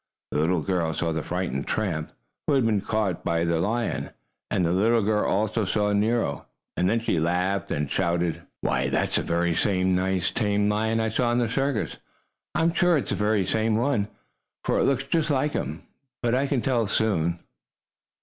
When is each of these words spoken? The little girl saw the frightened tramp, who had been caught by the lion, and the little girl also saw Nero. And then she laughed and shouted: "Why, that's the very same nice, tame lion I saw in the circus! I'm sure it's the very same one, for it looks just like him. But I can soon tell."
The 0.31 0.39
little 0.39 0.61
girl 0.61 0.95
saw 0.95 1.11
the 1.11 1.21
frightened 1.21 1.67
tramp, 1.67 2.11
who 2.47 2.53
had 2.53 2.65
been 2.65 2.81
caught 2.81 3.23
by 3.23 3.43
the 3.43 3.59
lion, 3.59 4.09
and 4.49 4.65
the 4.65 4.71
little 4.71 5.03
girl 5.03 5.29
also 5.29 5.63
saw 5.63 5.93
Nero. 5.93 6.47
And 6.75 6.89
then 6.89 7.01
she 7.01 7.19
laughed 7.19 7.69
and 7.69 7.87
shouted: 7.87 8.41
"Why, 8.61 8.89
that's 8.89 9.17
the 9.17 9.21
very 9.21 9.53
same 9.55 9.93
nice, 9.93 10.31
tame 10.31 10.67
lion 10.67 10.99
I 10.99 11.09
saw 11.09 11.31
in 11.33 11.37
the 11.37 11.47
circus! 11.47 11.97
I'm 12.55 12.73
sure 12.73 12.97
it's 12.97 13.11
the 13.11 13.15
very 13.15 13.45
same 13.45 13.75
one, 13.75 14.07
for 14.63 14.79
it 14.79 14.85
looks 14.85 15.05
just 15.05 15.29
like 15.29 15.51
him. 15.53 15.83
But 16.23 16.33
I 16.33 16.47
can 16.47 16.63
soon 16.87 17.33
tell." 17.33 17.39